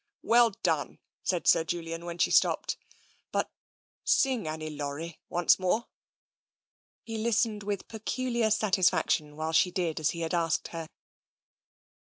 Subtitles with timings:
[0.23, 0.97] Well done!"
[1.29, 2.75] said Sir Julian, when she stopped.
[3.31, 3.51] But
[4.03, 5.85] sing * Annie Laurie' once more."
[7.03, 10.89] He listened with peculiar satisfaction while she did as he had asked her.